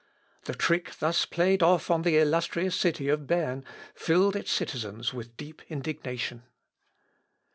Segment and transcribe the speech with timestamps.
[0.45, 3.63] The trick thus played off on the illustrious city of Berne
[3.93, 6.41] filled its citizens with deep indignation.